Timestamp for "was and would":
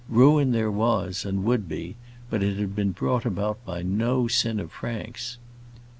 0.71-1.69